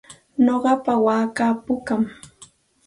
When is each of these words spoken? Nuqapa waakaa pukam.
Nuqapa 0.43 0.93
waakaa 1.05 1.53
pukam. 1.65 2.01